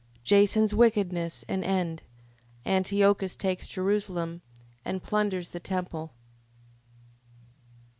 [0.23, 2.01] Jason's wickedness and end.
[2.65, 4.41] Antiochus takes Jerusalem,
[4.83, 6.11] and plunders the temple.